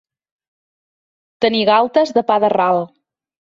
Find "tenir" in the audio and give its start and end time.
1.45-1.61